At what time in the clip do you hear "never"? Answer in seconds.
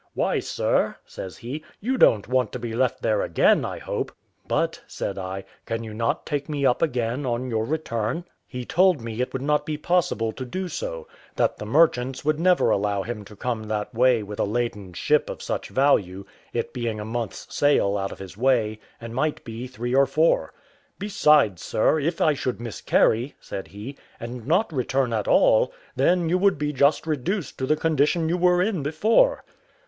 12.39-12.71